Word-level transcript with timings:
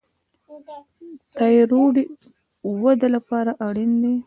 تایرویډ 1.37 2.09
وده 2.83 3.07
لپاره 3.15 3.51
اړین 3.67 3.91
دی. 4.03 4.15